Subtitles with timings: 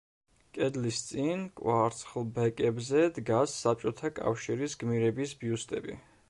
[0.57, 6.01] კედლის წინ კვარცხლბეკებზე დგას საბჭოთა კავშირის გმირების ბიუსტები.